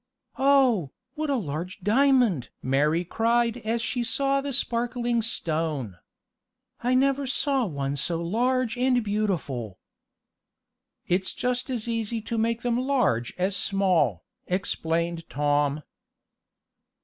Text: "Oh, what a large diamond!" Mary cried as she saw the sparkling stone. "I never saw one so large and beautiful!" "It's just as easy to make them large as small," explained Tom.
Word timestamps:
"Oh, 0.39 0.89
what 1.13 1.29
a 1.29 1.35
large 1.35 1.81
diamond!" 1.81 2.49
Mary 2.63 3.05
cried 3.05 3.57
as 3.57 3.83
she 3.83 4.03
saw 4.03 4.41
the 4.41 4.51
sparkling 4.51 5.21
stone. 5.21 5.99
"I 6.83 6.95
never 6.95 7.27
saw 7.27 7.67
one 7.67 7.95
so 7.97 8.19
large 8.19 8.75
and 8.79 9.03
beautiful!" 9.03 9.77
"It's 11.05 11.35
just 11.35 11.69
as 11.69 11.87
easy 11.87 12.19
to 12.19 12.39
make 12.39 12.63
them 12.63 12.79
large 12.79 13.35
as 13.37 13.55
small," 13.55 14.23
explained 14.47 15.29
Tom. 15.29 15.83